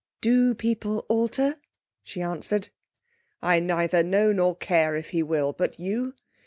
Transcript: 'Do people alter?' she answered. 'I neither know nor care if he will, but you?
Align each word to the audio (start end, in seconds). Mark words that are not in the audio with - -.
'Do 0.21 0.55
people 0.55 1.05
alter?' 1.09 1.59
she 2.03 2.23
answered. 2.23 2.69
'I 3.43 3.59
neither 3.59 4.01
know 4.01 4.31
nor 4.31 4.55
care 4.55 4.95
if 4.95 5.09
he 5.11 5.21
will, 5.21 5.53
but 5.53 5.79
you? 5.79 6.15